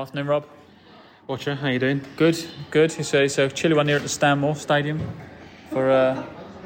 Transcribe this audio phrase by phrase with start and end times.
[0.00, 0.46] Afternoon, Rob.
[1.26, 2.00] Watcher, how you doing?
[2.16, 2.90] Good, good.
[2.90, 4.98] So, a, it's a chilly one here at the Stanmore Stadium
[5.68, 6.24] for uh,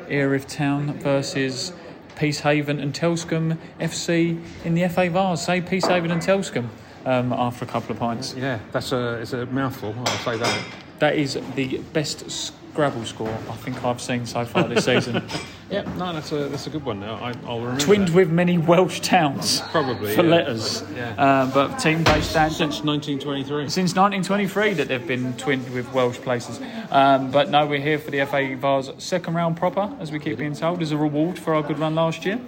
[0.09, 1.73] Erith Town versus
[2.15, 5.45] Peacehaven and Telscombe FC in the FA Vase.
[5.45, 6.69] Say Peacehaven and Telscombe
[7.05, 8.35] um, after a couple of pints.
[8.35, 9.97] Yeah, that's a it's a mouthful.
[9.99, 10.65] I'll say that.
[11.01, 15.29] That is the best Scrabble score I think I've seen so far this season.
[15.75, 17.03] Yeah, no, that's a that's a good one.
[17.03, 17.81] I, I'll remember.
[17.81, 18.15] Twinned that.
[18.15, 20.31] with many Welsh towns probably for yeah.
[20.31, 20.85] letters.
[20.95, 21.15] Yeah.
[21.19, 23.69] Uh, but team based since 1923.
[23.69, 26.61] Since 1923 that they've been twinned with Welsh places.
[26.91, 30.39] Um, but no, we're here for the FA Vase second round proper, as we keep
[30.39, 32.41] being told, as a reward for our good run last year.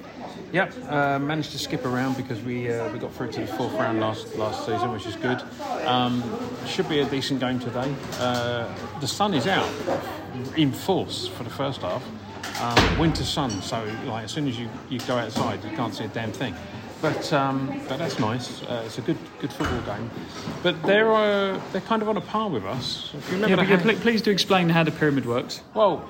[0.53, 3.73] Yep, uh, managed to skip around because we uh, we got through to the fourth
[3.73, 5.43] round last last season, which is good.
[5.85, 6.23] Um,
[6.67, 7.93] should be a decent game today.
[8.21, 9.69] Uh, the sun is out
[10.57, 12.05] in force for the first half.
[12.61, 16.05] Um, winter sun, so like as soon as you, you go outside, you can't see
[16.05, 16.55] a damn thing.
[17.03, 18.63] But um, but that's nice.
[18.63, 20.11] Uh, it's a good good football game.
[20.63, 23.11] But they're uh, they're kind of on a par with us.
[23.15, 25.61] If you Yeah, remember yeah, please do explain how the pyramid works.
[25.75, 26.09] well,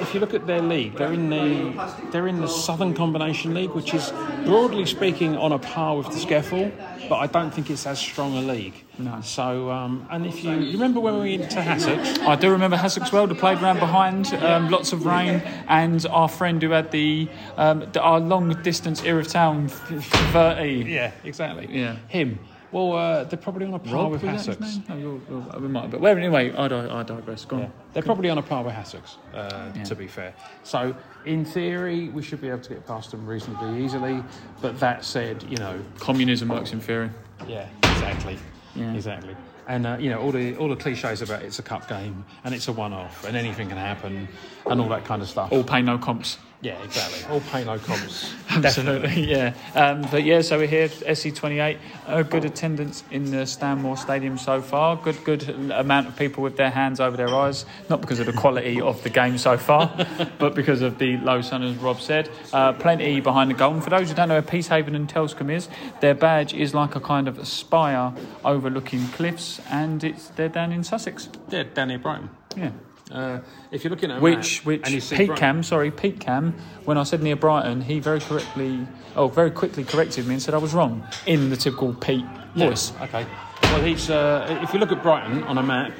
[0.00, 3.70] if you look at their league, they're in the they're in the Southern Combination League,
[3.70, 4.10] which is
[4.44, 6.72] broadly speaking on a par with the SCEFL,
[7.08, 8.74] but I don't think it's as strong a league.
[8.98, 9.20] No.
[9.22, 12.76] So, um, and if you, you remember when we went to Hassocks, I do remember
[12.76, 17.28] Hassocks well, the playground behind, um, lots of rain, and our friend who had the,
[17.56, 20.84] um, the our long distance Erith Town 30.
[20.88, 21.96] yeah, exactly, Yeah.
[22.08, 22.38] him.
[22.72, 24.60] Well, uh, they're probably on a par Rob, with was his Hassocks.
[24.60, 24.84] name?
[24.88, 27.44] No, you're- you're- we might, but well, anyway, I, di- I digress.
[27.44, 27.62] Go on.
[27.62, 30.32] Yeah, they're probably on a par with Hassocks, uh, to be fair.
[30.62, 30.94] So,
[31.24, 34.22] in theory, we should be able to get past them reasonably easily.
[34.62, 37.10] But that said, you know, Communism works in theory.
[37.48, 38.38] Yeah, exactly.
[38.76, 38.94] Yeah.
[38.94, 39.34] Exactly.
[39.68, 42.52] And uh, you know all the all the cliches about it's a cup game and
[42.54, 44.26] it's a one-off and anything can happen
[44.66, 45.52] and all that kind of stuff.
[45.52, 46.38] All pay, no comps.
[46.62, 47.24] yeah, exactly.
[47.32, 48.32] All pay no comps.
[48.50, 49.54] Absolutely, yeah.
[49.74, 51.78] Um, but yeah, so we're here, SE28.
[52.08, 54.96] A good attendance in the Stanmore Stadium so far.
[54.96, 57.64] Good, good amount of people with their hands over their eyes.
[57.88, 59.94] Not because of the quality of the game so far,
[60.38, 62.28] but because of the low sun, as Rob said.
[62.52, 63.72] Uh, plenty behind the goal.
[63.72, 65.68] And for those who don't know where Peacehaven and Telscombe is,
[66.00, 68.12] their badge is like a kind of spire
[68.44, 71.28] overlooking cliffs, and it's they're down in Sussex.
[71.48, 72.30] Yeah, down near Brighton.
[72.56, 72.70] Yeah.
[73.10, 73.40] Uh,
[73.70, 76.20] if you're looking at Which, map which and you see Pete Brighton- Cam, sorry, Pete
[76.20, 76.54] Cam,
[76.84, 80.54] when I said near Brighton, he very correctly, oh, very quickly corrected me and said
[80.54, 82.92] I was wrong in the typical Pete voice.
[82.92, 83.26] Yeah, okay.
[83.64, 85.92] Well, he's uh, if you look at Brighton on a map,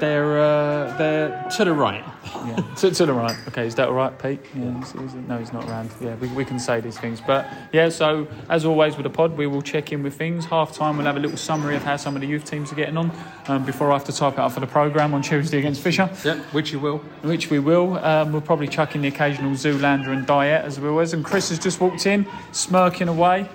[0.00, 2.04] they're uh, they're to the right.
[2.46, 3.36] Yeah, to, to the right.
[3.48, 4.40] Okay, is that all right, Pete?
[4.54, 5.90] Yeah, he's, he's, no, he's not around.
[6.00, 7.20] Yeah, we, we can say these things.
[7.20, 10.44] But yeah, so as always with the pod, we will check in with things.
[10.44, 12.76] Half time, we'll have a little summary of how some of the youth teams are
[12.76, 13.10] getting on
[13.48, 16.10] um, before I have to type it up for the programme on Tuesday against Fisher.
[16.24, 16.98] Yep, which you will.
[17.22, 17.98] which we will.
[17.98, 21.12] Um, we'll probably chuck in the occasional Zoolander and Diet as we always.
[21.12, 23.48] And Chris has just walked in, smirking away.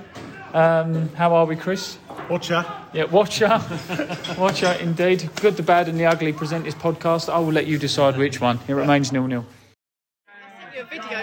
[0.54, 1.98] Um, how are we, Chris?
[2.30, 2.66] Watcher.
[2.94, 3.62] Yeah, watcher.
[4.38, 5.30] watcher, indeed.
[5.42, 7.32] Good, the bad, and the ugly present this podcast.
[7.32, 8.60] I will let you decide which one.
[8.68, 9.46] It remains nil nil.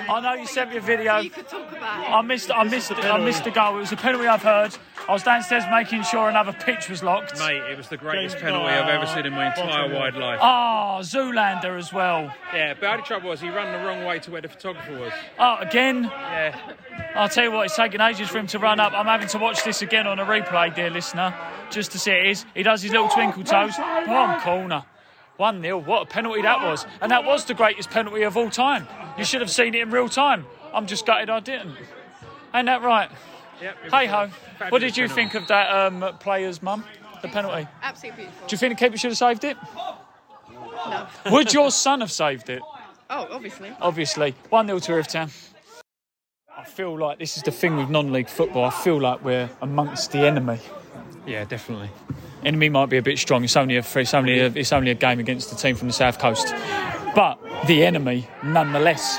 [0.09, 1.19] I know you sent me a video.
[1.19, 2.11] You could talk about it.
[2.11, 2.51] I missed.
[2.51, 2.93] I missed.
[2.93, 3.77] I missed the goal.
[3.77, 4.27] It was a penalty.
[4.27, 4.77] I've heard.
[5.09, 7.39] I was downstairs making sure another pitch was locked.
[7.39, 10.39] Mate, it was the greatest penalty I've ever seen in my entire wide life.
[10.41, 12.33] Ah, Zoolander as well.
[12.55, 14.97] Yeah, but the only trouble was he ran the wrong way to where the photographer
[14.99, 15.13] was.
[15.39, 16.05] Oh, again.
[16.05, 16.75] Yeah.
[17.15, 18.93] I'll tell you what, it's taken ages for him to run up.
[18.93, 21.35] I'm having to watch this again on a replay, dear listener,
[21.71, 22.47] just to see it is.
[22.55, 23.77] He does his little twinkle toes.
[24.07, 24.85] One corner.
[25.37, 25.79] 1 0.
[25.79, 26.87] What a penalty that was.
[27.01, 28.87] And that was the greatest penalty of all time.
[29.19, 30.47] You should have seen it in real time.
[30.73, 31.77] I'm just gutted I didn't.
[32.55, 33.11] Ain't that right?
[33.61, 34.29] Yep, Hey ho.
[34.71, 35.15] What did you penalty.
[35.15, 36.85] think of that um, player's mum?
[37.21, 37.69] The penalty?
[37.83, 38.49] Absolutely beautiful.
[38.49, 39.57] Do you think the keeper should have saved it?
[40.89, 41.07] No.
[41.31, 42.63] Would your son have saved it?
[43.15, 43.71] Oh, obviously.
[43.79, 44.35] Obviously.
[44.49, 45.29] 1 0 to Erith Town.
[46.57, 48.65] I feel like this is the thing with non league football.
[48.65, 50.59] I feel like we're amongst the enemy.
[51.27, 51.91] Yeah, definitely.
[52.43, 53.45] Enemy might be a bit strong.
[53.45, 55.93] It's only a, it's only a, it's only a game against the team from the
[55.93, 56.55] south coast,
[57.15, 59.19] but the enemy nonetheless.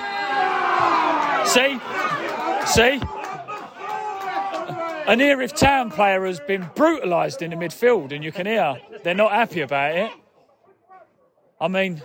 [1.46, 1.80] See,
[2.66, 3.00] see,
[5.08, 9.14] an Erith Town player has been brutalised in the midfield, and you can hear they're
[9.14, 10.12] not happy about it.
[11.60, 12.02] I mean,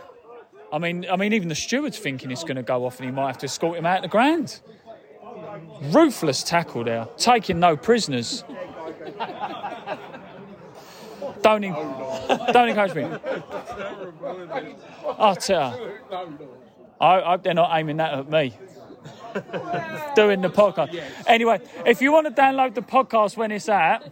[0.73, 3.15] I mean, I mean, even the steward's thinking it's going to go off, and he
[3.15, 4.61] might have to escort him out the ground.
[5.83, 8.45] Ruthless tackle there, taking no prisoners.
[11.43, 11.63] Don't,
[12.53, 13.09] don't encourage me.
[15.19, 15.79] I'll tell.
[17.01, 18.55] I hope they're not aiming that at me.
[20.15, 21.01] Doing the podcast.
[21.27, 24.03] Anyway, if you want to download the podcast when it's out,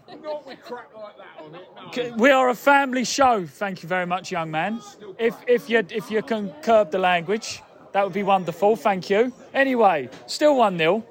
[1.92, 3.46] c- we are a family show.
[3.46, 4.80] Thank you very much, young man.
[5.18, 8.76] If if you if you can curb the language, that would be wonderful.
[8.76, 9.32] Thank you.
[9.54, 11.04] Anyway, still one 0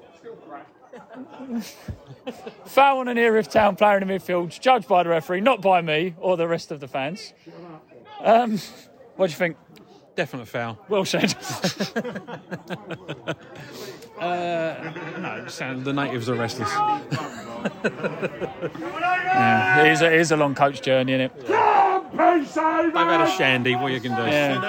[2.66, 5.80] Foul on an Erith Town player in the midfield, judged by the referee, not by
[5.80, 7.32] me or the rest of the fans.
[8.20, 8.58] Um,
[9.16, 9.56] what do you think?
[10.16, 10.78] Definite foul.
[10.88, 11.34] Well said.
[14.18, 16.70] No, it the natives are restless.
[19.24, 21.36] yeah, it is a, it is a long coach journey, isn't it?
[21.36, 23.74] Peace They've had a shandy.
[23.74, 24.22] What are you can do?
[24.22, 24.62] Yeah.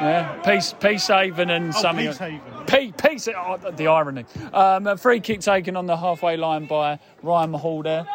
[0.00, 0.42] yeah.
[0.42, 2.06] Peace, Peace Haven and something.
[2.06, 2.66] Peacehaven.
[2.66, 3.28] Peace, peace.
[3.36, 4.24] Oh, the irony.
[4.52, 8.06] Um, a free kick taken on the halfway line by Ryan Mahal there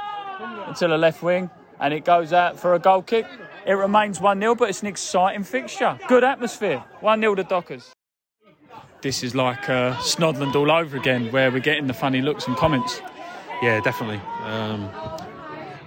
[0.77, 3.25] to the left wing, and it goes out for a goal kick.
[3.65, 5.99] It remains 1 0, but it's an exciting fixture.
[6.07, 6.83] Good atmosphere.
[7.01, 7.91] 1 0 to Dockers.
[9.01, 12.57] This is like uh, Snodland all over again, where we're getting the funny looks and
[12.57, 13.01] comments.
[13.61, 14.21] Yeah, definitely.
[14.43, 14.89] Um,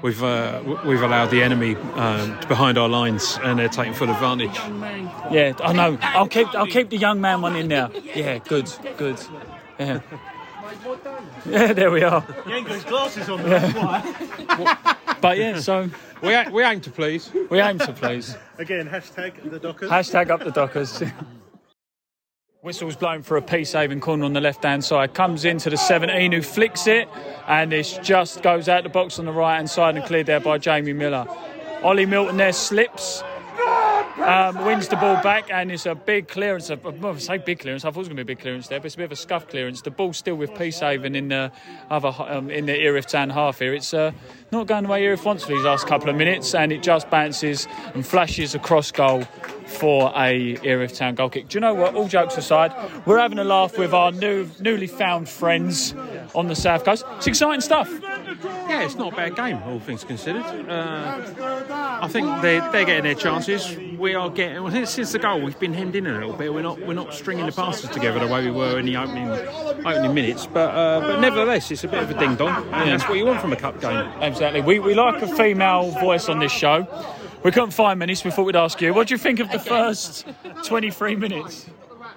[0.02, 4.54] we've uh, we've allowed the enemy um, behind our lines, and they're taking full advantage.
[5.30, 5.98] Yeah, I know.
[6.00, 7.90] I'll keep I'll keep the young man one in there.
[8.14, 9.18] Yeah, good, good.
[9.78, 10.00] Yeah.
[11.46, 12.20] Yeah, there we are.
[12.46, 14.96] He ain't got his glasses on, that's why.
[15.22, 15.88] But yeah, so
[16.20, 17.30] We a- we aim to please.
[17.48, 18.36] we aim to please.
[18.58, 19.88] Again, hashtag the Dockers.
[19.88, 21.00] Hashtag up the Dockers.
[22.62, 25.14] Whistle's blown for a Peacehaven corner on the left hand side.
[25.14, 27.08] Comes into the 17 who flicks it,
[27.46, 30.40] and this just goes out the box on the right hand side and cleared there
[30.40, 31.26] by Jamie Miller.
[31.82, 33.22] Ollie Milton there slips,
[34.18, 36.70] um, wins the ball back, and it's a big clearance.
[36.70, 37.84] I say big clearance.
[37.84, 39.04] I thought it was going to be a big clearance there, but it's a bit
[39.04, 39.82] of a scuff clearance.
[39.82, 41.50] The ball's still with Peacehaven in the
[41.90, 43.74] other um, in the Erith Town half here.
[43.74, 44.12] It's uh,
[44.50, 47.08] not going the way Erith wants for these last couple of minutes, and it just
[47.10, 49.26] bounces and flashes across goal
[49.72, 51.48] for a Erith Town goal kick.
[51.48, 51.94] Do you know what?
[51.94, 52.72] All jokes aside,
[53.06, 55.94] we're having a laugh with our new, newly found friends
[56.34, 57.04] on the south coast.
[57.16, 57.90] It's exciting stuff.
[58.68, 60.44] Yeah, it's not a bad game, all things considered.
[60.68, 61.22] Uh,
[62.00, 63.76] I think they're, they're getting their chances.
[63.98, 64.62] We are getting.
[64.62, 66.52] Well, since the goal, we've been hemmed in a little bit.
[66.52, 69.28] We're not we're not stringing the passes together the way we were in the opening
[69.28, 70.46] opening minutes.
[70.46, 73.26] But uh, but nevertheless, it's a bit of a ding dong, and that's what you
[73.26, 74.10] want from a cup game.
[74.20, 74.60] Exactly.
[74.60, 76.86] We, we like a female voice on this show.
[77.42, 78.94] We couldn't find many, so we thought we'd ask you.
[78.94, 80.26] What do you think of the first
[80.64, 81.66] 23 minutes?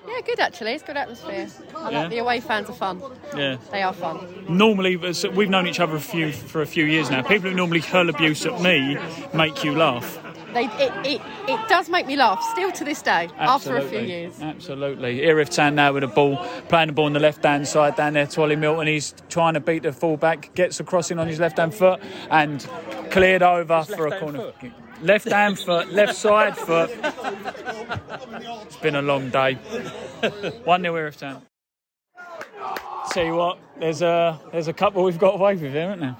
[0.07, 0.73] Yeah, good actually.
[0.73, 1.47] It's good atmosphere.
[1.75, 1.99] I Yeah.
[2.01, 3.01] like the away fans are fun.
[3.35, 3.57] Yeah.
[3.71, 4.45] They are fun.
[4.47, 7.21] Normally, we've known each other a few, for a few years now.
[7.23, 8.97] People who normally hurl abuse at me
[9.33, 10.19] make you laugh.
[10.53, 13.99] They, it, it, it does make me laugh still to this day after a few
[13.99, 14.39] years.
[14.41, 15.23] Absolutely.
[15.23, 16.37] Erith Town now with a ball,
[16.69, 18.87] playing the ball on the left hand side down there to Ollie Milton.
[18.87, 22.65] He's trying to beat the fullback, gets a crossing on his left hand foot and
[23.11, 24.51] cleared over for a corner.
[24.61, 24.71] foot?
[25.01, 26.89] Left hand foot, left side foot.
[28.63, 29.53] It's been a long day.
[29.53, 31.41] 1 0 Erith Town.
[33.11, 36.15] Tell you what, there's a, there's a couple we've got away with here, isn't there?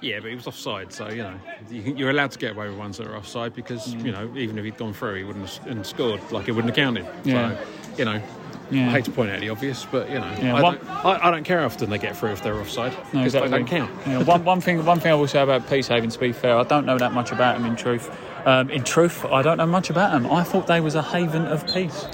[0.00, 1.38] Yeah, but he was offside, so you know
[1.70, 4.04] you- you're allowed to get away with ones that are offside because mm.
[4.04, 6.76] you know even if he'd gone through, he wouldn't have and scored like it wouldn't
[6.76, 7.06] have counted.
[7.24, 7.56] Yeah.
[7.56, 7.66] So
[7.98, 8.22] you know.
[8.70, 8.88] Yeah.
[8.88, 11.28] I hate to point out the obvious, but you know, Yeah, I, one- don't, I,
[11.28, 13.50] I don't care how often they get through if they're offside No, exactly.
[13.50, 13.90] they don't count.
[14.06, 16.62] Yeah, one, one thing, one thing I will say about Peacehaven, to be fair, I
[16.64, 17.66] don't know that much about them.
[17.66, 18.10] In truth,
[18.46, 20.30] um, in truth, I don't know much about them.
[20.30, 22.06] I thought they was a haven of peace.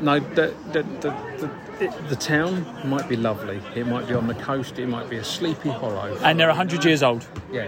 [0.00, 1.50] No, the the, the,
[1.80, 3.60] the, the town might be lovely.
[3.74, 4.78] It might be on the coast.
[4.78, 6.16] It might be a sleepy hollow.
[6.22, 7.26] And they're hundred years old.
[7.52, 7.66] Yeah,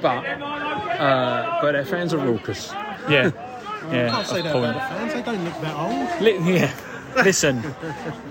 [0.00, 2.70] but uh, but their fans are raucous.
[3.08, 3.30] Yeah,
[3.90, 4.10] yeah.
[4.10, 4.70] Can't say that appalling.
[4.70, 5.12] about the fans.
[5.14, 6.22] They don't look that old.
[6.22, 6.74] Li- yeah.
[7.16, 7.74] Listen,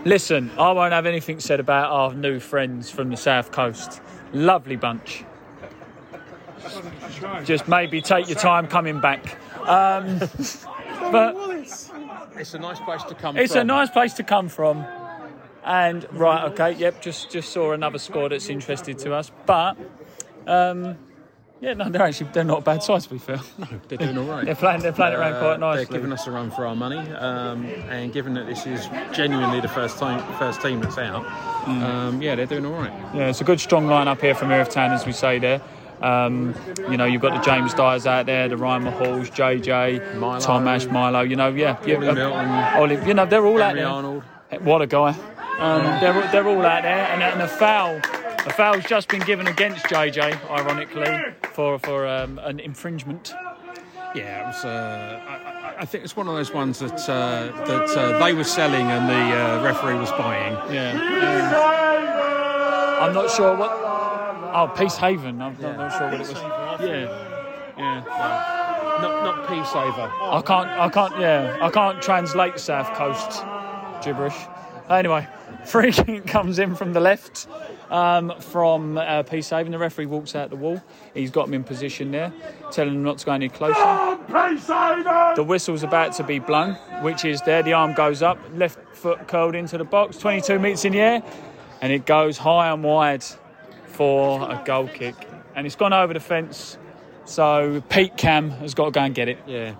[0.05, 0.50] listen.
[0.58, 4.01] I won't have anything said about our new friends from the south coast.
[4.34, 5.24] Lovely bunch.
[7.43, 9.38] Just maybe take your time coming back.
[9.67, 10.17] Um,
[11.12, 11.36] but
[12.38, 13.38] It's a nice place to come.
[13.38, 13.62] It's from.
[13.62, 14.86] a nice place to come from.
[15.63, 19.31] And right, okay, yep, just just saw another score that's interested to us.
[19.46, 19.77] But
[20.48, 20.98] um,
[21.62, 23.39] Yeah, no, they're actually they're not a bad side to be fair.
[23.60, 24.44] No, they're doing all right.
[24.46, 25.86] They're playing they're playing it around Uh, quite nicely.
[25.86, 29.62] They're giving us a run for our money, um, and given that this is genuinely
[29.62, 31.24] the first time first team that's out,
[31.65, 31.84] Mm.
[31.84, 32.91] um, yeah, they're doing all right.
[33.13, 35.62] Yeah, it's a good strong line up here from Town, as we say there.
[36.01, 36.56] Um,
[36.89, 40.39] you know, you've got the James Dyers out there, the Ryan Mahalls, JJ, Milo.
[40.39, 41.22] Tom Ash, Milo.
[41.22, 42.50] You know, yeah, yeah, Ollie Milton.
[42.50, 43.86] Ollie, you know, they're all out there.
[43.88, 44.24] Arnold.
[44.62, 45.10] What a guy!
[45.60, 48.01] Um, they're they're all out there, and, and a foul,
[48.46, 51.12] a foul's just been given against JJ, ironically,
[51.54, 53.34] for for um, an infringement.
[54.16, 54.66] Yeah, it was.
[54.66, 58.34] Uh, I, I- I think it's one of those ones that uh, that uh, they
[58.34, 60.54] were selling and the uh, referee was buying.
[60.72, 60.92] Yeah.
[63.02, 63.72] I'm not sure what.
[64.54, 65.42] Oh, Peace Haven.
[65.42, 66.34] I'm not, not sure what it was.
[66.34, 67.08] Yeah,
[67.78, 68.04] yeah.
[69.02, 70.12] Not not P saver.
[70.22, 70.70] I can't.
[70.70, 71.20] I can't.
[71.20, 73.44] Yeah, I can't translate South Coast
[74.04, 74.36] gibberish.
[75.00, 75.28] Anyway,
[75.66, 77.48] free kick comes in from the left
[77.90, 79.72] um, from uh, Peace Haven.
[79.72, 80.82] The referee walks out the wall.
[81.14, 82.34] He's got him in position there,
[82.72, 83.74] telling him not to go any closer.
[85.36, 87.64] The whistle's about to be blown, which is there.
[87.64, 91.24] The arm goes up, left foot curled into the box, 22 metres in the air,
[91.82, 93.24] and it goes high and wide
[93.88, 95.16] for a goal kick.
[95.56, 96.78] And it's gone over the fence.
[97.26, 99.40] So Pete Cam has got to go and get it.
[99.46, 99.76] Yeah.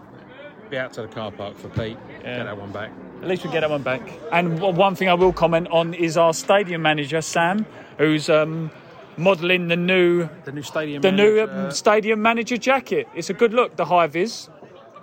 [0.71, 1.97] Be out to the car park for Pete.
[2.23, 2.37] Yeah.
[2.37, 2.91] Get that one back.
[3.21, 4.01] At least we get that one back.
[4.31, 7.65] And one thing I will comment on is our stadium manager Sam,
[7.97, 8.71] who's um,
[9.17, 11.01] modelling the new The new stadium.
[11.01, 13.09] the new manager- um, stadium manager jacket.
[13.13, 13.75] It's a good look.
[13.75, 14.49] The high vis,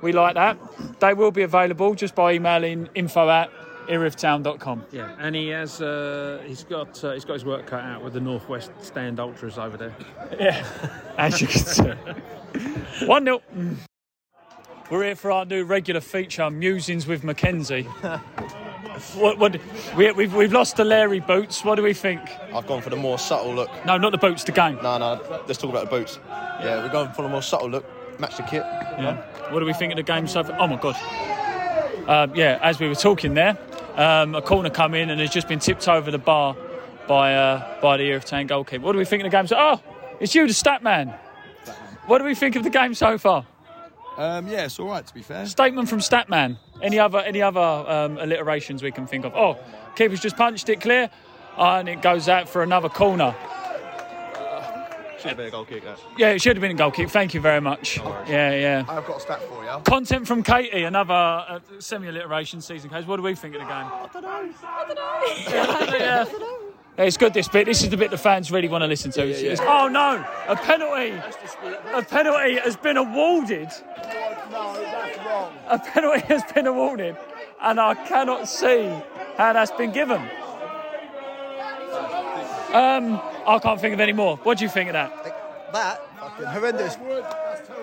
[0.00, 0.56] we like that.
[1.00, 3.50] They will be available just by emailing info at
[3.88, 4.84] erithtown.com.
[4.90, 8.14] Yeah, and he has uh, he's got uh, he's got his work cut out with
[8.14, 9.94] the Northwest Stand Ultras over there.
[10.40, 10.66] Yeah,
[11.18, 11.92] as you can see.
[13.06, 13.42] 1 0.
[14.90, 17.82] We're here for our new regular feature, Musings with Mackenzie.
[19.16, 19.60] what, what,
[19.94, 21.62] we, we've, we've lost the Larry boots.
[21.62, 22.22] What do we think?
[22.54, 23.70] I've gone for the more subtle look.
[23.84, 24.78] No, not the boots, the game.
[24.82, 26.18] No, no, let's talk about the boots.
[26.26, 27.84] Yeah, we're going for the more subtle look.
[28.18, 28.62] Match the kit.
[28.62, 29.16] Yeah.
[29.52, 30.56] What do we think of the game so far?
[30.58, 30.96] Oh my god.
[32.08, 33.58] Um, yeah, as we were talking there,
[33.96, 36.56] um, a corner come in and has just been tipped over the bar
[37.06, 38.82] by uh, by the Erith Town goalkeeper.
[38.82, 39.46] What do we think of the game?
[39.46, 39.82] So, oh,
[40.18, 41.14] it's you, the stat man.
[42.06, 43.44] What do we think of the game so far?
[44.18, 45.46] Um, yeah, it's all right to be fair.
[45.46, 46.58] Statement from Statman.
[46.82, 49.32] Any other any other um, alliterations we can think of?
[49.34, 49.56] Oh,
[49.94, 51.08] keeper's just punched it clear,
[51.56, 53.34] and it goes out for another corner.
[55.18, 55.82] Should have been a goal kick.
[55.82, 55.98] That.
[56.16, 57.10] Yeah, it should have been a goal kick.
[57.10, 57.98] Thank you very much.
[58.28, 58.84] Yeah, yeah.
[58.88, 59.70] I've got a stat for you.
[59.82, 63.04] Content from Katie, another uh, semi-alliteration season case.
[63.04, 63.72] What do we think of the game?
[63.74, 64.52] I don't know.
[64.62, 65.92] I don't know.
[65.98, 66.24] yeah.
[66.24, 66.67] Yeah,
[66.98, 67.66] It's good this bit.
[67.66, 69.22] This is the bit the fans really want to listen to.
[69.22, 70.24] It's- it's- oh no!
[70.48, 71.14] A penalty.
[71.92, 73.68] A penalty has been awarded.
[74.50, 75.52] No, that's wrong.
[75.68, 77.16] A penalty has been awarded,
[77.62, 78.88] and I cannot see
[79.36, 80.20] how that's been given.
[82.72, 84.36] Um, I can't think of any more.
[84.38, 85.70] What do you think of that?
[85.72, 86.96] That, fucking horrendous.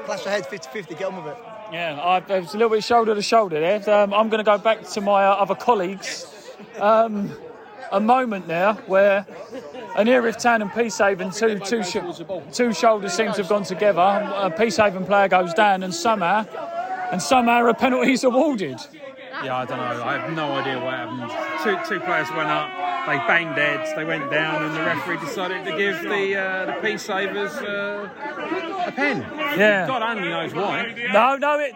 [0.05, 1.37] Clash ahead 50 50, get on with it.
[1.71, 3.89] Yeah, I, it was a little bit shoulder to shoulder there.
[4.03, 6.27] Um, I'm going to go back to my uh, other colleagues.
[6.79, 7.31] Um,
[7.91, 9.25] a moment there where
[9.95, 14.01] an Erith Town and Peacehaven, two, two, sh- two shoulders seem to have gone together.
[14.01, 16.45] A Peacehaven player goes down, and somehow,
[17.11, 18.79] and somehow a penalty is awarded.
[19.43, 20.03] Yeah, I don't know.
[20.03, 21.29] I have no idea what happened.
[21.87, 22.69] Two two players went up.
[23.05, 23.93] They banged heads.
[23.95, 28.09] They went down, and the referee decided to give the uh, the peace savers uh,
[28.87, 29.21] a pen.
[29.57, 29.87] Yeah.
[29.87, 31.09] God only knows why.
[31.11, 31.73] No, no, it,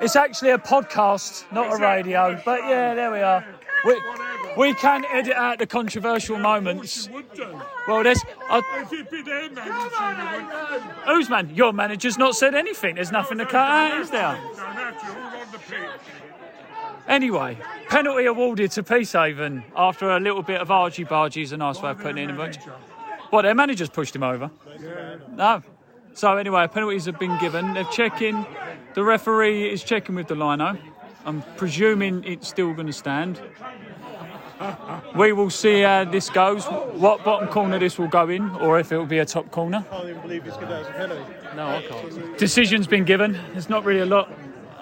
[0.00, 2.40] it's actually a podcast, not a radio.
[2.44, 3.44] But yeah, there we are.
[3.84, 3.94] We,
[4.56, 7.08] we can edit out the controversial moments.
[7.88, 8.22] Well, there's.
[8.48, 8.62] Uh,
[11.06, 11.54] whose man?
[11.54, 12.96] Your manager's not said anything.
[12.96, 14.38] There's nothing to cut out, is there?
[17.08, 21.82] Anyway, penalty awarded to Peacehaven after a little bit of argy bargy is a nice
[21.82, 22.36] way of putting it in.
[22.36, 22.56] But
[23.30, 24.50] what their managers pushed him over.
[25.32, 25.62] No.
[26.14, 27.74] So anyway, penalties have been given.
[27.74, 28.46] They're checking.
[28.94, 30.76] The referee is checking with the lino.
[31.24, 33.40] I'm presuming it's still going to stand.
[35.16, 36.66] We will see how this goes.
[36.66, 39.84] What bottom corner this will go in, or if it will be a top corner.
[39.90, 41.24] I can't even believe he's to have a penalty.
[41.56, 42.38] No, I can't.
[42.38, 43.38] Decision's been given.
[43.52, 44.30] There's not really a lot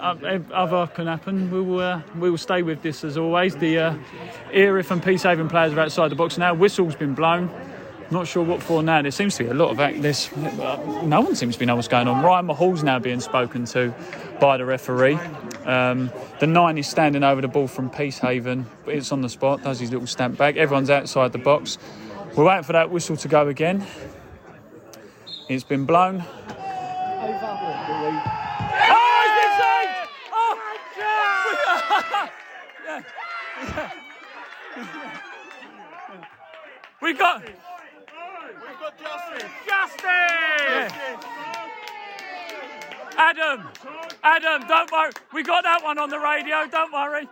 [0.01, 1.51] other can happen.
[1.51, 3.55] We will uh, we will stay with this as always.
[3.55, 3.95] The uh,
[4.51, 6.53] Erith and Peacehaven players are outside the box now.
[6.53, 7.49] Whistle's been blown.
[8.11, 9.01] Not sure what for now.
[9.03, 10.01] There seems to be a lot of act.
[10.01, 12.23] This no one seems to be know what's going on.
[12.23, 13.93] Ryan Mahall's now being spoken to
[14.39, 15.19] by the referee.
[15.65, 18.65] Um, the nine is standing over the ball from Peacehaven.
[18.87, 19.63] It's on the spot.
[19.63, 20.55] Does his little stamp back.
[20.57, 21.77] Everyone's outside the box.
[22.35, 23.85] We're waiting for that whistle to go again.
[25.47, 26.23] It's been blown.
[26.25, 27.29] Oh,
[37.41, 37.68] it's
[38.99, 39.51] been saved!
[39.67, 39.79] Yeah.
[40.69, 40.89] Yeah.
[40.89, 40.89] We got.
[40.89, 41.25] Justice!
[43.17, 43.67] Adam,
[44.23, 45.11] Adam, don't worry.
[45.33, 46.67] We got that one on the radio.
[46.71, 47.27] Don't worry.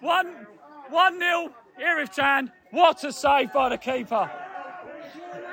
[0.00, 0.46] One,
[0.88, 1.50] one nil.
[1.80, 2.50] Erith Town.
[2.70, 4.30] What a save by the keeper.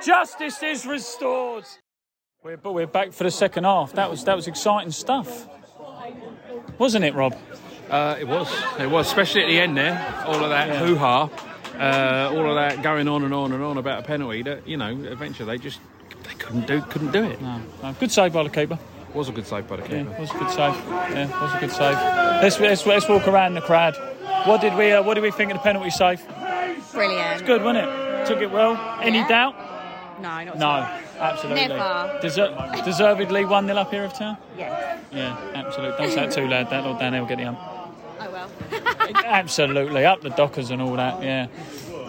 [0.06, 1.66] Justice is restored.
[2.44, 3.94] We're, but we're back for the second half.
[3.94, 5.48] That was that was exciting stuff,
[6.78, 7.36] wasn't it, Rob?
[7.90, 8.50] Uh, it was.
[8.80, 10.24] It was, especially at the end there.
[10.26, 10.80] All of that Yeah.
[10.80, 11.28] hoo ha,
[11.80, 14.44] uh, all of that going on and on and on about a penalty.
[14.44, 15.80] That you know, eventually they just
[16.24, 17.42] they couldn't do couldn't do it.
[17.42, 18.78] No, no, good save by the keeper.
[19.14, 20.20] Was a good save by the Yeah, keeper.
[20.20, 20.76] was a good save.
[21.16, 21.96] Yeah, was a good save.
[22.44, 23.96] Let's, let's, let's walk around the crowd.
[24.46, 26.22] What did we uh, What did we think of the penalty save?
[26.92, 27.34] Brilliant.
[27.34, 28.28] It's good, wasn't it?
[28.28, 28.78] Took it well.
[29.02, 29.28] Any Yeah.
[29.28, 29.56] doubt?
[30.22, 31.68] No, not No, absolutely.
[31.70, 32.20] Never.
[32.22, 34.36] Deser- deservedly one 0 up here of town.
[34.36, 34.42] all.
[34.58, 35.00] Yeah.
[35.12, 35.98] Yeah, absolutely.
[35.98, 36.70] Don't say it too loud.
[36.70, 37.58] That Lord Daniel will get the um.
[39.14, 39.24] Well.
[39.26, 41.22] Absolutely, up the Dockers and all that.
[41.24, 41.48] Yeah.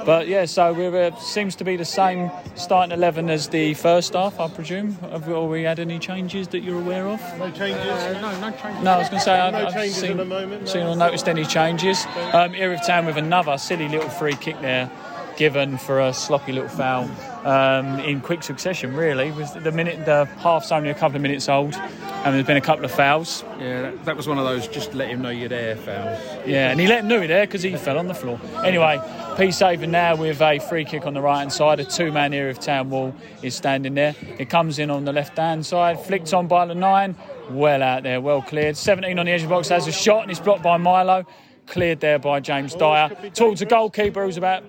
[0.05, 4.15] But yeah, so we're uh, seems to be the same starting eleven as the first
[4.15, 4.93] half, I presume.
[4.93, 7.21] Have we, have we had any changes that you're aware of?
[7.39, 7.85] No changes.
[8.21, 8.83] no, no change.
[8.83, 10.67] No, I was going to say I No I've changes seen, at the moment, no.
[10.67, 12.07] seen or noticed any changes.
[12.33, 14.91] Um, Erith Town with another silly little free kick there,
[15.37, 17.09] given for a sloppy little foul
[17.45, 18.95] um, in quick succession.
[18.95, 22.57] Really, was the minute the half's only a couple of minutes old, and there's been
[22.57, 23.45] a couple of fouls.
[23.59, 26.19] Yeah, that, that was one of those just let him know you're there fouls.
[26.47, 28.41] Yeah, and he let him know it there because he fell on the floor.
[28.65, 29.01] Anyway,
[29.37, 31.81] Peace Haven now with a free kick on the right hand side.
[31.81, 34.15] A two man Erith Town wall is standing there.
[34.39, 37.17] It comes in on the left hand side, flicked on by the nine.
[37.51, 38.77] Well out there, well cleared.
[38.77, 41.25] 17 on the edge of the box has a shot and it's blocked by Milo.
[41.67, 43.09] Cleared there by James Dyer.
[43.35, 44.65] Towards a goalkeeper who's about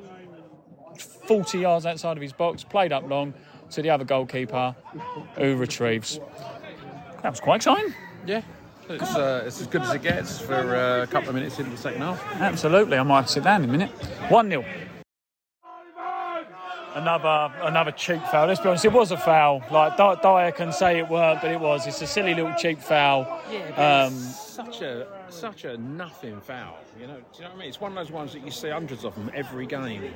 [1.32, 2.62] 40 yards outside of his box.
[2.64, 3.34] Played up long
[3.70, 4.76] to the other goalkeeper
[5.38, 6.20] who retrieves.
[7.24, 7.94] That was quite exciting.
[8.26, 8.42] Yeah,
[8.90, 11.72] it's, uh, it's as good as it gets for uh, a couple of minutes into
[11.72, 12.22] the second half.
[12.42, 13.90] Absolutely, I might sit down in a minute.
[14.30, 14.66] 1 0.
[16.94, 18.48] Another another cheap foul.
[18.48, 19.64] Let's be honest, it was a foul.
[19.72, 21.88] Like Di- Dyer can say it weren't, but it was.
[21.88, 23.40] It's a silly little cheap foul.
[23.50, 26.78] Yeah, Um, Such a such a nothing foul.
[27.00, 27.70] You know, do you know what I mean?
[27.70, 30.14] It's one of those ones that you see hundreds of them every game,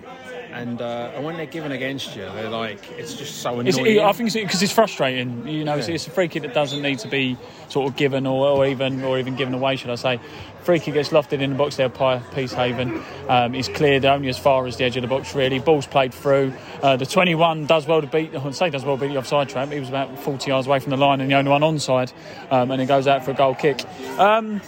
[0.51, 3.99] and uh, and when they're given against you, they're like it's just so it's, annoying.
[3.99, 5.47] I think because it's, frustrating.
[5.47, 5.95] You know, it's, Yeah.
[5.95, 7.37] it's a free kick that doesn't need to be
[7.69, 10.19] sort of given or, or even or even given away, should I say?
[10.63, 13.03] Free kick gets lofted in the box there by Peacehaven.
[13.29, 15.59] Um, it's cleared only as far as the edge of the box, really.
[15.59, 16.53] Ball's played through.
[16.81, 19.47] Uh, the 21 does well to beat, I say does well to beat the offside
[19.49, 19.69] trap.
[19.71, 22.11] He was about 40 yards away from the line and the only one onside,
[22.49, 23.85] um, and it goes out for a goal kick.
[24.17, 24.59] Um,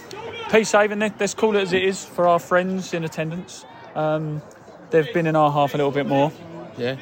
[0.48, 3.64] Peacehaven, let- let's call it as it is for our friends in attendance.
[3.94, 4.42] Um,
[4.90, 6.32] they've been in our half a little bit more
[6.78, 6.96] yeah,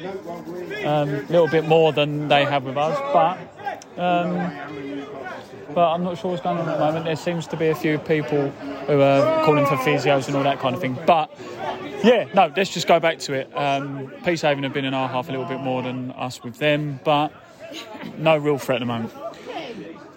[0.83, 3.37] a little bit more than they have with us, but
[4.01, 4.51] um,
[5.73, 7.05] but I'm not sure what's going on at the moment.
[7.05, 10.59] There seems to be a few people who are calling for physios and all that
[10.59, 10.97] kind of thing.
[11.05, 11.31] But
[12.03, 13.55] yeah, no, let's just go back to it.
[13.55, 16.99] Um, Peacehaven have been in our half a little bit more than us with them,
[17.03, 17.31] but
[18.17, 19.13] no real threat at the moment.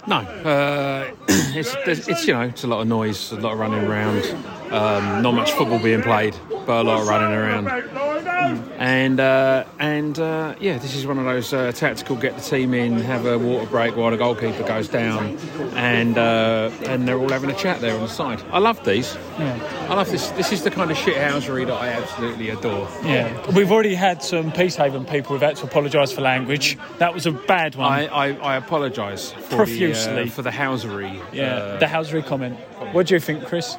[0.07, 1.75] No, uh, it's,
[2.09, 4.25] it's you know it's a lot of noise, a lot of running around,
[4.73, 6.37] um, not much football being played,
[6.67, 8.10] but a lot of running around.
[8.27, 12.75] And uh, and uh, yeah, this is one of those uh, tactical get the team
[12.75, 15.37] in, have a water break while the goalkeeper goes down,
[15.75, 18.43] and uh, and they're all having a chat there on the side.
[18.51, 19.17] I love these.
[19.39, 19.87] Yeah.
[19.91, 20.31] I love this.
[20.31, 22.89] This is the kind of shithousery that I absolutely adore.
[23.05, 26.79] Yeah, we've already had some Peacehaven people who've had to apologise for language.
[26.99, 27.91] That was a bad one.
[27.93, 30.15] I, I, I apologise Profusely.
[30.15, 31.21] the, uh, for the housery.
[31.33, 32.59] yeah, uh, the housery comment.
[32.93, 33.77] What do you think, Chris?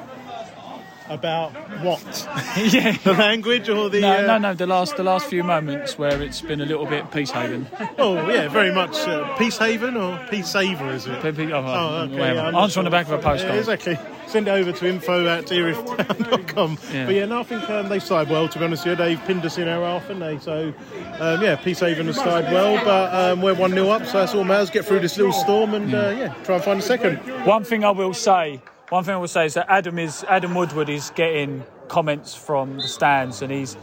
[1.11, 1.51] About
[1.83, 2.27] what?
[2.57, 2.93] yeah.
[3.03, 3.99] the language or the?
[3.99, 4.53] No, uh, no, no.
[4.53, 7.67] The last, the last few moments where it's been a little bit peace haven.
[7.97, 11.21] Oh yeah, very much uh, Peace Haven or Peace Saver, is it?
[11.21, 12.13] Pe- pe- oh, Oh, okay.
[12.17, 12.51] whatever.
[12.51, 13.59] yeah, Answer on the back of a Yeah, postcard.
[13.59, 13.99] exactly.
[14.27, 16.77] Send it over to info at erithtown.com.
[16.93, 17.05] Yeah.
[17.05, 19.05] But yeah, no, I think um, they've started well, to be honest with you.
[19.05, 20.39] They've pinned us in our half, haven't they?
[20.39, 20.73] So,
[21.19, 24.33] um, yeah, Peace Haven has started well, but um, we're 1 0 up, so that's
[24.33, 24.69] all matters.
[24.69, 27.17] Get through this little storm and, uh, yeah, try and find a second.
[27.45, 30.53] One thing I will say, one thing I will say is that Adam is Adam
[30.53, 33.77] Woodward is getting comments from the stands, and he's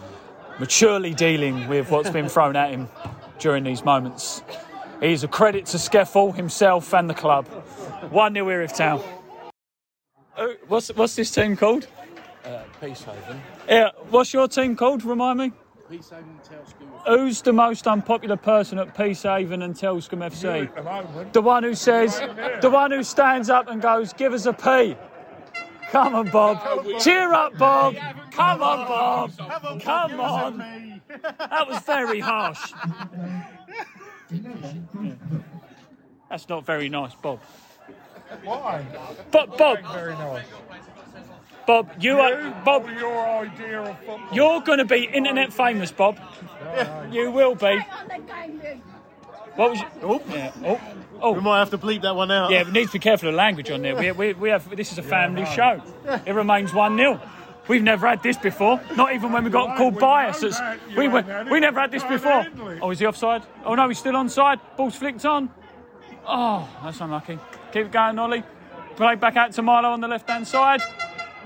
[0.60, 2.88] maturely dealing with what's been thrown at him
[3.38, 4.42] during these moments.
[5.00, 7.46] He's a credit to SCEFL himself and the club.
[8.10, 9.02] One 0 Erith Town.
[10.36, 11.86] Oh, What's what's this team called?
[12.44, 13.40] Uh, Peacehaven.
[13.66, 15.04] Yeah, what's your team called?
[15.04, 15.52] Remind me.
[17.07, 21.33] Who's the most unpopular person at Peacehaven and Telscombe FC?
[21.33, 22.18] The one who says,
[22.61, 24.96] the one who stands up and goes, "Give us a P."
[25.90, 26.61] Come on, Bob.
[27.01, 27.96] Cheer up, Bob.
[28.31, 29.81] Come on, Bob.
[29.81, 30.85] Come on.
[31.38, 32.72] That was very harsh.
[36.29, 37.40] That's not very nice, Bob.
[38.44, 38.85] Why?
[39.31, 40.44] But Bob, Very nice.
[41.68, 42.88] Bob, you are Bob.
[42.98, 44.20] Your idea of football.
[44.33, 46.18] You're going to be internet famous, Bob.
[47.12, 47.78] You will be.
[49.54, 49.81] What was?
[49.81, 50.50] You, oh, yeah.
[50.64, 50.81] Oh,
[51.20, 51.33] oh.
[51.33, 52.50] We might have to bleep that one out.
[52.50, 53.94] Yeah, we need to be careful of language on there.
[53.94, 55.83] We, we, we have this is a family show.
[56.24, 57.20] It remains one 0
[57.68, 58.81] We've never had this before.
[58.96, 60.42] Not even when we got called bias.
[60.42, 62.46] It's- We were, we never had this before.
[62.81, 63.42] Oh, is he offside?
[63.66, 64.59] Oh no, he's still onside.
[64.78, 65.50] Ball's flicked on.
[66.26, 67.38] Oh, that's unlucky.
[67.72, 68.42] Keep it going, Ollie.
[68.96, 70.81] Play back out to Milo on the left hand side.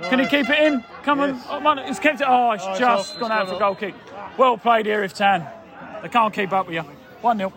[0.09, 0.83] Can he keep it in?
[1.05, 1.41] Come on.
[1.49, 2.27] Oh, man, it's kept it.
[2.29, 3.95] Oh, it's Oh, it's just off, gone it's out gone for goal kick.
[4.39, 5.47] Well played here, if Tan.
[6.03, 6.83] They can't keep up with you.
[7.21, 7.53] 1 0.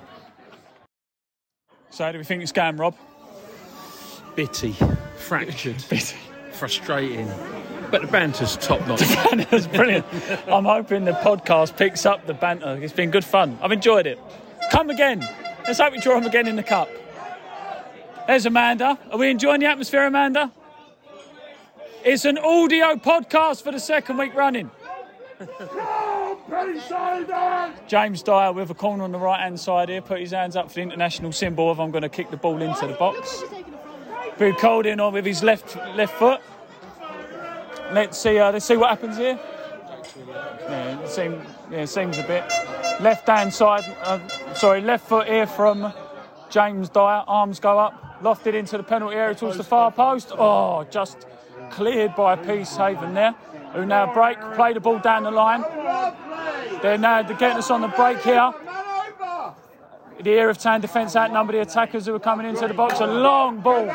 [1.89, 2.95] So, do we think it's going, Rob?
[4.35, 4.75] Bitty,
[5.17, 6.17] fractured, Bitty.
[6.51, 7.31] frustrating.
[7.89, 8.99] But the banter's top notch.
[9.49, 10.05] That's brilliant.
[10.47, 12.77] I'm hoping the podcast picks up the banter.
[12.81, 13.57] It's been good fun.
[13.61, 14.19] I've enjoyed it.
[14.71, 15.25] Come again.
[15.65, 16.89] Let's hope we draw them again in the cup.
[18.27, 18.99] There's Amanda.
[19.11, 20.51] Are we enjoying the atmosphere, Amanda?
[22.05, 24.69] It's an audio podcast for the second week running.
[27.87, 30.03] James Dyer with a corner on the right hand side here.
[30.03, 32.61] Put his hands up for the international symbol of I'm going to kick the ball
[32.61, 33.43] into the box.
[34.37, 36.41] Boo cold in on with his left left foot.
[37.91, 38.37] Let's see.
[38.37, 39.39] Uh, let's see what happens here.
[40.59, 42.43] Yeah, it seems, yeah, it seems a bit.
[43.01, 43.83] Left hand side.
[44.03, 44.19] Uh,
[44.53, 45.91] sorry, left foot here from
[46.51, 47.23] James Dyer.
[47.25, 50.33] Arms go up, lofted into the penalty area towards the far post.
[50.37, 51.25] Oh, just
[51.69, 53.33] cleared by Peace Haven there.
[53.73, 55.61] Who now break, play the ball down the line.
[56.81, 58.53] They're now getting us on the break here.
[60.21, 62.99] The Erith Town defence outnumber the attackers who are coming into the box.
[63.01, 63.93] A long ball.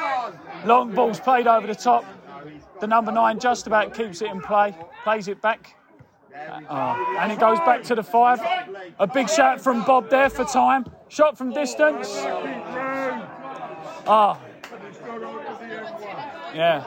[0.64, 2.04] Long ball's played over the top.
[2.80, 5.76] The number nine just about keeps it in play, plays it back.
[6.68, 8.40] Oh, and it goes back to the five.
[8.98, 10.86] A big shout from Bob there for time.
[11.08, 12.08] Shot from distance.
[14.06, 14.38] Ah.
[16.54, 16.84] Yeah.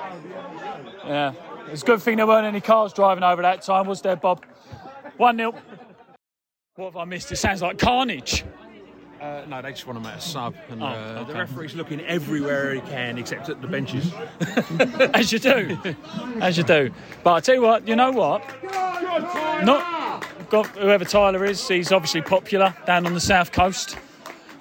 [1.05, 1.33] Yeah.
[1.69, 4.45] It's a good thing there weren't any cars driving over that time, was there, Bob?
[5.17, 5.55] 1 0.
[6.75, 7.31] What have I missed?
[7.31, 8.43] It sounds like carnage.
[9.21, 12.01] Uh, no, they just want to make a sub, and Oh, uh, the referee's looking
[12.01, 14.11] everywhere he can except at the benches.
[15.13, 15.77] As you do.
[16.41, 16.91] As you do.
[17.23, 18.43] But I tell you what, you know what?
[19.63, 23.97] Not got whoever Tyler is, he's obviously popular down on the south coast.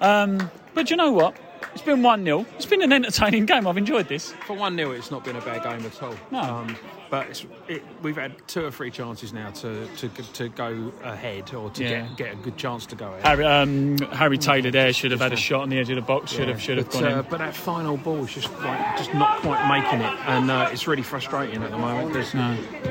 [0.01, 1.35] Um, but you know what?
[1.73, 2.45] It's been 1 0.
[2.55, 3.67] It's been an entertaining game.
[3.67, 4.33] I've enjoyed this.
[4.45, 6.15] For one 0 it's not been a bad game at all.
[6.31, 6.39] No.
[6.41, 6.77] Um,
[7.09, 11.53] but it's, it, we've had two or three chances now to to, to go ahead
[11.53, 12.07] or to Yeah.
[12.07, 13.23] get, get a good chance to go ahead.
[13.25, 16.01] Harry, um, Harry Taylor there should have had a shot on the edge of the
[16.01, 16.31] box.
[16.31, 17.25] Should have, should have but, gone uh, in.
[17.29, 20.87] but that final ball is just like just not quite making it, and uh, it's
[20.87, 22.33] really frustrating at the moment because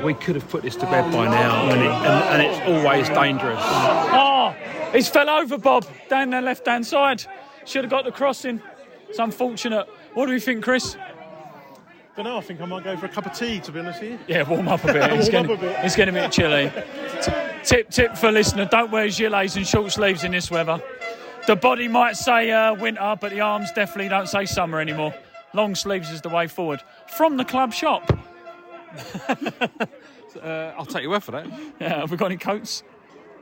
[0.03, 3.09] we could have put this to bed by now, and, it, and, and it's always
[3.09, 3.59] dangerous.
[3.61, 4.55] Oh,
[4.93, 7.25] he's fell over, Bob, down the left hand side.
[7.65, 8.61] Should have got the crossing.
[9.09, 9.87] It's unfortunate.
[10.13, 10.97] What do we think, Chris?
[12.15, 12.37] Don't know.
[12.37, 13.59] I think I might go for a cup of tea.
[13.61, 14.19] To be honest with you.
[14.27, 14.95] Yeah, warm up a bit.
[15.13, 15.85] It's Warm getting, up a bit.
[15.85, 16.71] it's getting a bit chilly.
[17.21, 17.31] T-
[17.63, 20.81] tip, tip for listener: don't wear gilets and short sleeves in this weather.
[21.47, 25.13] The body might say uh, winter, but the arms definitely don't say summer anymore.
[25.53, 26.81] Long sleeves is the way forward.
[27.07, 28.11] From the club shop.
[30.41, 31.45] Uh, I'll take your word for that.
[31.79, 32.81] Yeah, have we got any coats?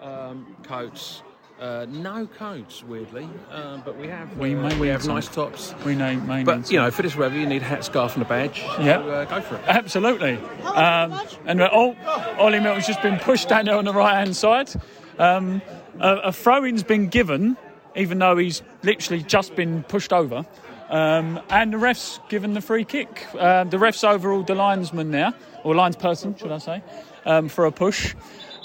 [0.01, 1.23] Um, coats.
[1.61, 5.13] Uh, no coats, weirdly, uh, but we have We uh, we have some.
[5.13, 5.75] nice tops.
[5.85, 8.25] We may, may But you know, for this weather, you need a hat, scarf, and
[8.25, 8.63] a badge.
[8.77, 8.97] So, Yeah.
[8.99, 9.61] uh, go for it.
[9.67, 10.39] Absolutely.
[10.63, 11.95] Um, and uh, oh,
[12.39, 14.71] Ollie Milton's just been pushed down there on the right hand side.
[15.19, 15.61] Um,
[15.99, 17.55] a, a throw in's been given,
[17.95, 20.43] even though he's literally just been pushed over.
[20.89, 23.27] Um, and the ref's given the free kick.
[23.37, 25.31] Um, the ref's overruled the linesman there,
[25.63, 26.81] or linesperson, should I say,
[27.25, 28.15] um, for a push.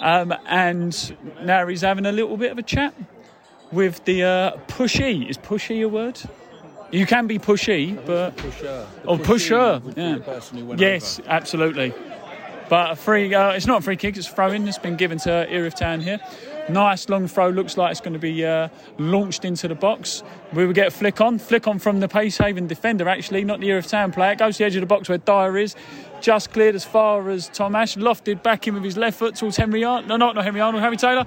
[0.00, 2.94] Um, and now he's having a little bit of a chat
[3.72, 5.28] with the uh, pushy.
[5.28, 6.20] Is pushy a word?
[6.92, 8.86] You can be pushy, but Pusher.
[9.06, 9.82] Oh, pusher.
[9.96, 10.14] Yeah.
[10.14, 11.92] the person who yes, absolutely.
[12.68, 14.66] But a free, uh, it's not a free kick, it's throw in.
[14.66, 16.20] It's been given to Erith Town here.
[16.68, 20.24] Nice long throw, looks like it's going to be uh, launched into the box.
[20.52, 23.70] We will get a flick on, flick on from the Peacehaven defender, actually, not the
[23.70, 24.34] Erith Town player.
[24.34, 25.76] Goes to the edge of the box where Dyer is.
[26.20, 29.56] Just cleared as far as Tom Ash, lofted back in with his left foot towards
[29.56, 30.08] Henry Arnold.
[30.08, 31.24] No, not, not Henry Arnold, Harry Taylor.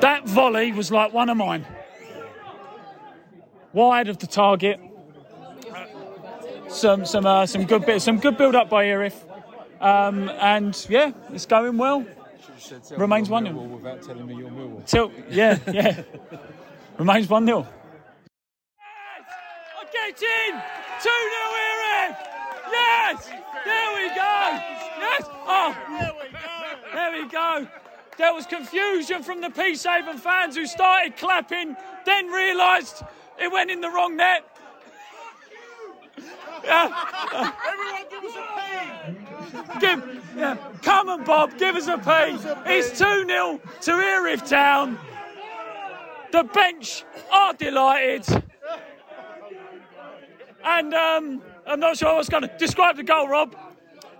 [0.00, 1.64] That volley was like one of mine.
[3.72, 4.80] Wide of the target,
[6.68, 9.22] some some uh, some good bit, some good build up by Erith,
[9.82, 12.06] um, and yeah, it's going well.
[12.96, 14.84] Remains one 0 without telling me you're Millwall.
[14.86, 16.02] Till yeah, yeah,
[16.98, 17.66] remains one 0
[19.78, 20.60] I'm getting
[21.02, 22.16] two 0 Erith.
[22.72, 23.26] Yes,
[23.64, 24.36] there we go.
[24.98, 25.76] Yes, oh,
[26.94, 27.66] there we go.
[28.16, 33.02] There was confusion from the Peacehaven fans who started clapping, then realised
[33.38, 34.55] it went in the wrong net.
[36.64, 37.52] Yeah.
[37.68, 40.56] Everyone give us a Give, yeah.
[40.82, 42.70] Come on, Bob, give us a a P.
[42.70, 44.98] It's 2 0 to Erith Town.
[46.32, 48.44] The bench are delighted.
[50.64, 53.54] And um, I'm not sure what's going to describe the goal, Rob.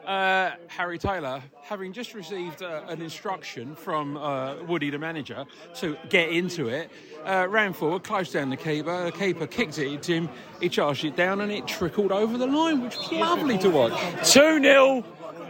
[0.07, 5.97] Uh, Harry Taylor, having just received uh, an instruction from uh, Woody, the manager, to
[6.09, 6.93] get into it,
[7.25, 9.07] uh, ran forward, closed down the keeper.
[9.07, 10.29] The keeper kicked it to him.
[10.61, 14.33] He charged it down, and it trickled over the line, which was lovely to watch.
[14.33, 15.05] 2 0,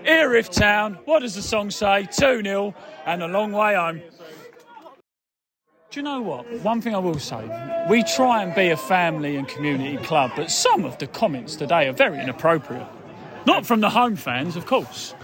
[0.06, 0.94] Erith Town.
[1.04, 2.08] What does the song say?
[2.10, 4.00] 2 0, and a long way home.
[5.90, 6.50] Do you know what?
[6.62, 7.44] One thing I will say
[7.90, 11.88] we try and be a family and community club, but some of the comments today
[11.88, 12.86] are very inappropriate.
[13.46, 15.14] Not from the home fans, of course.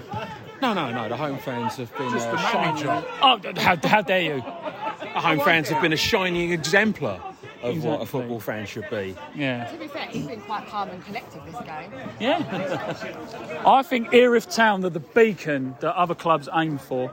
[0.60, 1.08] No, no, no.
[1.08, 2.86] The home fans have been Just the shining.
[3.20, 4.36] Oh, how, how dare you?
[4.36, 7.20] The home fans have been a shining exemplar
[7.62, 9.16] of what a football fan should be.
[9.34, 9.64] Yeah.
[9.64, 11.92] To be fair, he's been quite calm and collected this game.
[12.20, 13.60] Yeah.
[13.66, 17.08] I think Erith Town are the beacon that other clubs aim for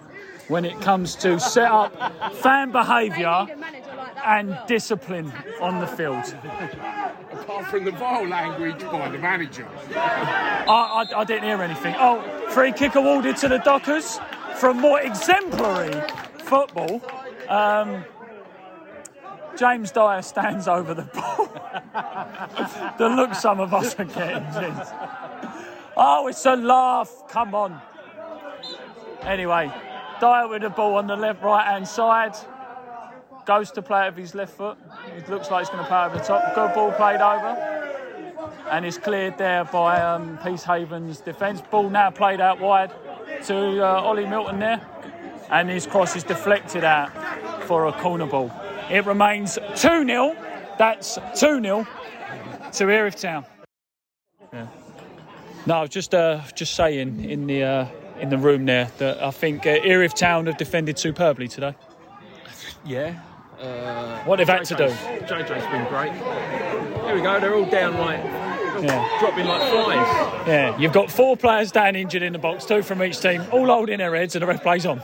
[0.48, 1.93] when it comes to set up
[2.36, 3.48] fan behaviour
[4.25, 5.31] and discipline
[5.62, 6.35] on the field.
[7.31, 9.67] Apart from the vile language by the manager.
[9.95, 11.95] I, I, I didn't hear anything.
[11.97, 14.19] Oh, free kick awarded to the Dockers
[14.55, 16.01] from more exemplary
[16.39, 17.01] football.
[17.47, 18.03] Um,
[19.57, 21.47] James Dyer stands over the ball.
[22.97, 24.43] the look some of us are getting.
[24.45, 25.55] jeez.
[25.97, 27.12] Oh, it's a laugh.
[27.27, 27.81] Come on.
[29.23, 29.71] Anyway,
[30.21, 32.35] Dyer with the ball on the left right hand side.
[33.45, 34.78] Goes to play it with his left foot.
[35.17, 36.56] It looks like he's going to play over the top.
[36.56, 37.80] Good ball played over
[38.71, 41.62] and it's cleared there by um, Peacehaven's defence.
[41.62, 42.91] Ball now played out wide
[43.45, 44.82] to uh, Ollie Milton there,
[45.49, 47.12] and his cross is deflected out
[47.63, 48.52] for a corner ball.
[48.89, 50.36] It remains 2 0.
[50.78, 51.88] That's 2 0
[52.73, 53.45] to Erith Town.
[54.54, 54.67] Yeah.
[55.65, 57.88] No, just uh, just saying in the uh,
[58.19, 61.75] in the room there that I think uh, Erith Town have defended superbly today.
[62.86, 63.19] Yeah.
[63.62, 64.86] Uh, What they've had to do.
[64.86, 66.13] JJ's been great.
[67.06, 67.39] Here we go.
[67.39, 68.24] They're all down like
[68.82, 69.06] Yeah.
[69.19, 70.48] dropping like flies.
[70.48, 73.65] Yeah, you've got four players down injured in the box, two from each team, all
[73.65, 75.02] holding their heads, and the ref plays on.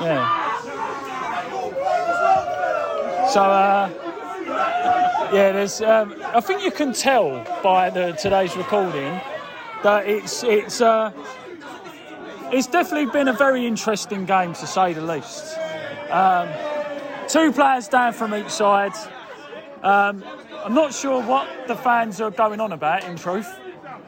[0.00, 0.58] Yeah.
[3.30, 3.90] So, uh,
[5.32, 5.82] yeah, there's.
[5.82, 9.20] Um, I think you can tell by the today's recording
[9.82, 11.10] that it's it's uh,
[12.52, 15.56] it's definitely been a very interesting game to say the least.
[16.10, 16.48] Um,
[17.28, 18.92] two players down from each side.
[19.82, 20.24] Um,
[20.64, 23.04] I'm not sure what the fans are going on about.
[23.04, 23.48] In truth,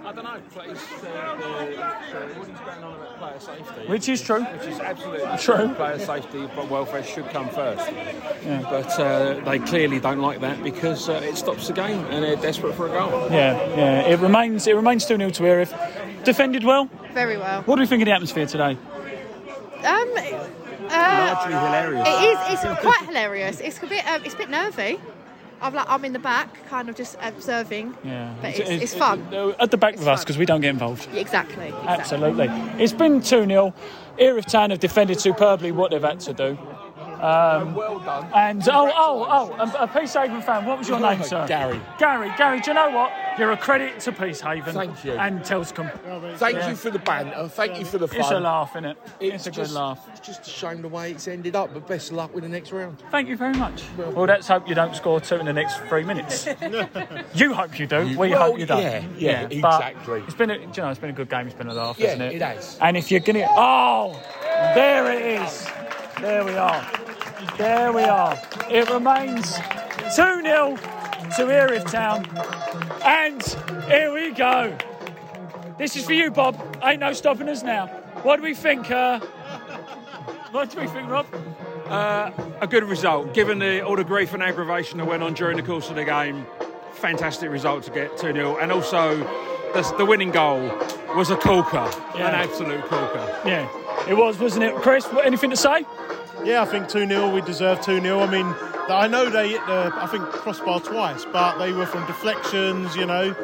[0.04, 0.40] I don't know.
[0.50, 3.86] Plays, uh, the, what he's going on about player safety.
[3.86, 4.42] Which is true.
[4.42, 5.74] Which is absolutely True.
[5.74, 7.88] Player safety, but welfare should come first.
[7.92, 8.62] Yeah.
[8.62, 12.36] But uh, they clearly don't like that because uh, it stops the game and they're
[12.36, 13.28] desperate for a goal.
[13.30, 14.00] yeah, yeah.
[14.08, 15.72] It remains it remains two 0 to Erith.
[16.24, 16.88] Defended well.
[17.12, 17.62] Very well.
[17.62, 18.76] What do we think of the atmosphere today?
[19.84, 20.12] Um,
[20.88, 22.08] uh, Largely hilarious.
[22.08, 22.64] It is.
[22.64, 23.60] It's quite hilarious.
[23.60, 24.06] It's a bit.
[24.06, 25.00] Um, it's a bit nervy.
[25.62, 27.94] I'm like I'm in the back, kind of just observing.
[28.02, 29.22] Yeah, But it's, it's, fun.
[29.32, 31.06] uh, At the back with us because we don't get involved.
[31.14, 31.66] Exactly.
[31.66, 31.86] exactly.
[31.86, 32.46] Absolutely.
[32.82, 33.74] It's been 2 0.
[34.18, 36.58] Erith Town have defended superbly what they've had to do.
[37.20, 38.26] Um, well done.
[38.34, 40.64] And oh, oh, oh, a, a Peacehaven fan.
[40.64, 41.46] What was your name, sir?
[41.46, 41.80] Gary.
[41.98, 42.60] Gary, Gary.
[42.60, 43.12] Do you know what?
[43.38, 44.72] You're a credit to Peacehaven.
[44.72, 45.12] Thank you.
[45.12, 45.90] And Telscombe.
[46.38, 46.70] Thank Yeah.
[46.70, 47.48] you for the banter.
[47.48, 48.20] Thank you for the fun.
[48.20, 48.96] It's a laugh, isn't it?
[49.20, 50.06] It's, It's a good laugh.
[50.12, 52.48] It's just a shame the way it's ended up, but best of luck with the
[52.50, 53.02] next round.
[53.10, 53.82] Thank you very much.
[53.96, 56.46] Well, let's hope you don't score two in the next three minutes.
[57.34, 58.06] you hope you do.
[58.18, 58.82] We Well, hope you don't.
[58.82, 60.22] yeah, yeah, but exactly.
[60.26, 61.46] It's been, a, you know, it's been a good game.
[61.46, 62.36] It's been a laugh, Yeah, hasn't it?
[62.36, 62.78] it has.
[62.80, 64.18] And if you're gonna, oh,
[64.74, 65.66] there it is.
[66.20, 66.86] There we are.
[67.56, 68.38] There we are.
[68.68, 69.56] It remains
[70.14, 70.76] two 0
[71.36, 72.26] to Erith Town,
[73.04, 73.42] and
[73.88, 74.76] here we go.
[75.78, 76.56] This is for you, Bob.
[76.82, 77.86] Ain't no stopping us now.
[78.22, 78.90] What do we think?
[78.90, 79.20] Uh,
[80.50, 81.26] what do we think, Rob?
[81.86, 85.56] Uh, a good result, given the, all the grief and aggravation that went on during
[85.56, 86.46] the course of the game.
[86.92, 88.56] Fantastic result to get 2 0.
[88.58, 89.16] And also,
[89.72, 90.60] the, the winning goal
[91.16, 92.28] was a corker, Yeah.
[92.28, 93.40] an absolute corker.
[93.46, 93.68] Yeah,
[94.08, 95.06] it was, wasn't it, Chris?
[95.24, 95.84] Anything to say?
[96.44, 98.20] Yeah, I think 2 0, we deserve 2 0.
[98.20, 98.46] I mean,
[98.88, 103.06] I know they hit the, I think, crossbar twice, but they were from deflections, you
[103.06, 103.34] know.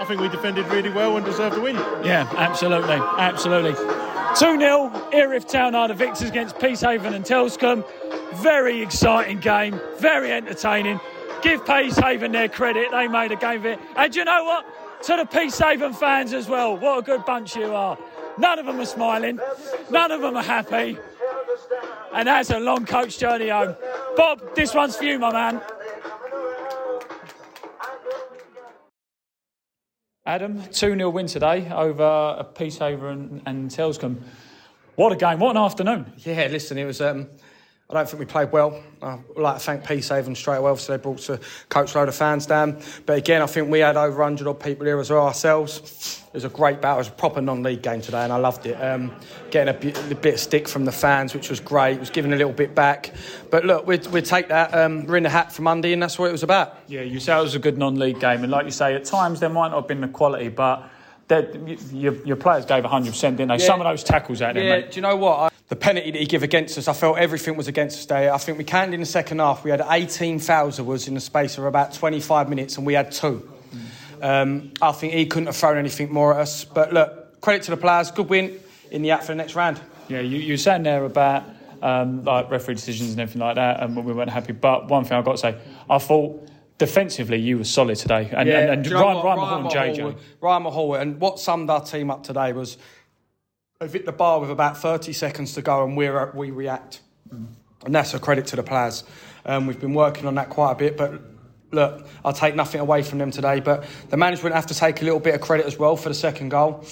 [0.00, 1.76] I think we defended really well and deserved the win.
[2.04, 3.72] Yeah, absolutely, absolutely.
[3.72, 7.84] 2 0, Erith Town are the victors against Peacehaven and Telscombe.
[8.36, 11.00] Very exciting game, very entertaining.
[11.42, 13.78] Give Peacehaven their credit, they made a game of it.
[13.96, 15.02] And you know what?
[15.04, 17.98] To the Peacehaven fans as well, what a good bunch you are.
[18.38, 19.38] None of them are smiling,
[19.90, 20.98] none of them are happy.
[22.14, 23.76] And that's a long coach journey home.
[24.16, 25.60] Bob, this one's for you, my man.
[30.26, 34.22] Adam, 2 0 win today over Peacehaven and, and Telscombe.
[34.96, 36.12] What a game, what an afternoon.
[36.18, 37.00] Yeah, listen, it was.
[37.00, 37.28] Um,
[37.90, 38.82] I don't think we played well.
[39.02, 40.70] I'd like to thank Peacehaven straight away.
[40.70, 42.80] Obviously, they brought a coach load of fans down.
[43.04, 46.22] But again, I think we had over 100 odd people here as well ourselves.
[46.28, 46.96] It was a great battle.
[46.96, 48.74] It was a proper non league game today, and I loved it.
[48.76, 49.14] Um,
[49.50, 51.96] getting a bit, a bit, of stick from the fans, which was great.
[51.96, 53.12] It was giving a little bit back.
[53.50, 54.74] But look, we'd, we'd take that.
[54.74, 56.78] Um, we're in the hat for Monday, and that's what it was about.
[56.88, 58.44] Yeah, you say it was a good non league game.
[58.44, 60.90] And like you say, at times there might not have been the quality, but
[61.92, 63.54] your, your players gave 100%, didn't they?
[63.54, 63.58] Yeah.
[63.58, 64.90] Some of those tackles out there, yeah, mate.
[64.90, 65.38] do you know what?
[65.38, 68.28] I, the penalty that he gave against us, I felt everything was against us today.
[68.28, 69.64] I think we canned in the second half.
[69.64, 72.94] We had 18 fouls of us in the space of about 25 minutes, and we
[72.94, 73.50] had two.
[74.20, 76.64] Um, I think he couldn't have thrown anything more at us.
[76.64, 78.10] But look, credit to the players.
[78.10, 79.80] Good win in the app for the next round.
[80.08, 81.44] Yeah, you, you were saying there about
[81.82, 84.52] um, like referee decisions and everything like that, and we weren't happy.
[84.52, 86.46] But one thing I've got to say, I thought
[86.78, 88.30] defensively you were solid today.
[88.32, 90.18] And, yeah, and, and Ryan, Ryan, Ryan, Mahal and JJ.
[90.40, 92.76] Ryan Mahal, and what summed our team up today was
[93.80, 97.00] they've hit the bar with about 30 seconds to go and we're, we react.
[97.28, 97.48] Mm.
[97.84, 99.04] And that's a credit to the players.
[99.44, 101.20] Um, we've been working on that quite a bit, but
[101.70, 103.60] look, I'll take nothing away from them today.
[103.60, 106.14] But the management have to take a little bit of credit as well for the
[106.14, 106.84] second goal.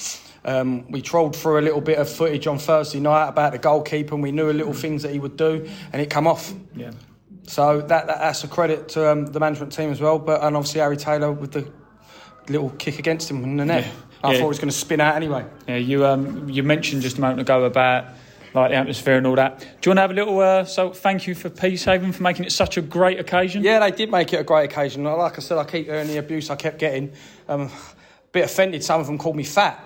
[0.44, 4.14] Um, we trolled through a little bit of footage on Thursday night about the goalkeeper,
[4.14, 6.52] and we knew a little things that he would do, and it come off.
[6.74, 6.90] Yeah.
[7.46, 10.18] So that, that, that's a credit to um, the management team as well.
[10.18, 11.72] But and obviously Harry Taylor with the
[12.48, 13.84] little kick against him in the net.
[13.84, 13.92] Yeah.
[14.24, 14.38] I yeah.
[14.38, 15.44] thought he was going to spin out anyway.
[15.66, 18.06] Yeah, you um, you mentioned just a moment ago about
[18.54, 19.58] like the atmosphere and all that.
[19.60, 22.44] Do you want to have a little uh, so thank you for Peacehaven for making
[22.44, 23.62] it such a great occasion?
[23.62, 25.04] Yeah, they did make it a great occasion.
[25.04, 27.12] Like I said, I keep hearing the abuse I kept getting.
[27.48, 27.70] Um, a
[28.30, 28.84] bit offended.
[28.84, 29.82] Some of them called me fat,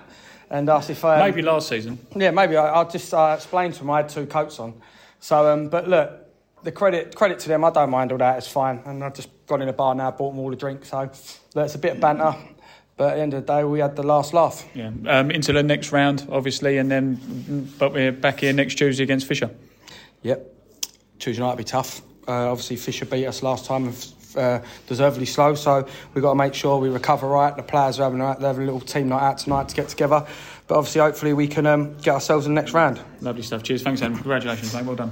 [0.49, 1.97] and asked if I um, maybe last season.
[2.15, 4.81] Yeah, maybe I, I just uh, explained to them I had two coats on.
[5.19, 6.11] So, um, but look,
[6.63, 7.63] the credit credit to them.
[7.63, 8.37] I don't mind all that.
[8.37, 8.81] It's fine.
[8.85, 10.85] And I've just gone in a bar now, bought them all a drink.
[10.85, 11.09] So
[11.57, 12.35] look, it's a bit of banter.
[12.95, 14.67] But at the end of the day, we had the last laugh.
[14.73, 19.03] Yeah, um, into the next round, obviously, and then, but we're back here next Tuesday
[19.03, 19.51] against Fisher.
[20.23, 20.51] Yep,
[21.19, 22.01] Tuesday night will be tough.
[22.27, 23.93] Uh, obviously, Fisher beat us last time,
[24.35, 25.53] uh, deservedly slow.
[25.53, 27.55] So we've got to make sure we recover right.
[27.55, 30.25] The players are having, they're having a little team night out tonight to get together.
[30.65, 32.99] But obviously, hopefully, we can um, get ourselves in the next round.
[33.21, 33.61] Lovely stuff.
[33.61, 33.83] Cheers.
[33.83, 34.15] Thanks, Adam.
[34.15, 34.85] Congratulations, mate.
[34.85, 35.11] Well done.